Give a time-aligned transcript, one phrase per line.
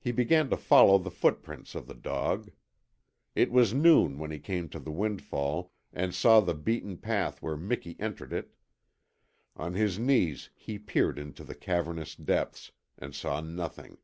[0.00, 2.50] He began to follow the footprints of the dog.
[3.36, 7.56] It was noon when he came to the windfall and saw the beaten path where
[7.56, 8.56] Miki entered it.
[9.54, 13.98] On his knees he peered into the cavernous depths and saw nothing.